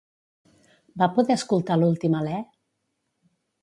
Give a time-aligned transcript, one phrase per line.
[1.03, 2.43] Va poder escoltar l'últim alè?